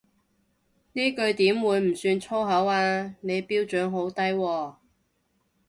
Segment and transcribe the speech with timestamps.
[0.93, 4.75] 呢句點會唔算粗口啊，你標準好低喎